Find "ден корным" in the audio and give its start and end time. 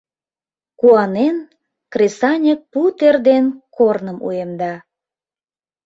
3.27-4.17